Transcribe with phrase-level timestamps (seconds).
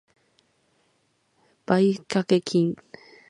[1.67, 2.75] 買掛金